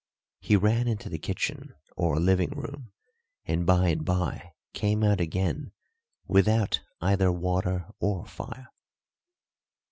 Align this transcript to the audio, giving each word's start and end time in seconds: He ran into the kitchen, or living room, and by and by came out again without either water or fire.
He 0.39 0.55
ran 0.55 0.87
into 0.87 1.09
the 1.09 1.19
kitchen, 1.19 1.75
or 1.95 2.19
living 2.19 2.49
room, 2.57 2.91
and 3.45 3.67
by 3.67 3.89
and 3.89 4.03
by 4.03 4.53
came 4.73 5.03
out 5.03 5.21
again 5.21 5.73
without 6.27 6.81
either 7.01 7.31
water 7.31 7.85
or 7.99 8.25
fire. 8.25 8.69